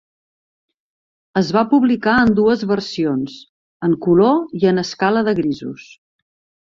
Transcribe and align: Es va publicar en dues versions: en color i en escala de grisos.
Es 1.41 1.51
va 1.57 1.63
publicar 1.73 2.15
en 2.21 2.33
dues 2.39 2.63
versions: 2.71 3.37
en 3.89 3.95
color 4.07 4.41
i 4.63 4.67
en 4.73 4.85
escala 4.85 5.25
de 5.29 5.37
grisos. 5.43 5.87